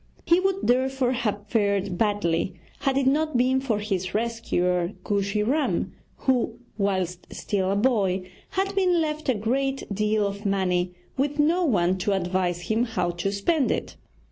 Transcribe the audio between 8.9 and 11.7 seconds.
left a great deal of money with no